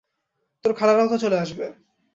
তোর 0.65 0.71
খালারাও 0.73 1.07
তো 1.09 1.17
চলে 1.17 1.37
আসবে। 1.39 1.65